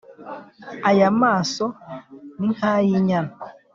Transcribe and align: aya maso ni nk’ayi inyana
aya 0.89 1.09
maso 1.21 1.65
ni 2.37 2.47
nk’ayi 2.53 2.91
inyana 2.99 3.33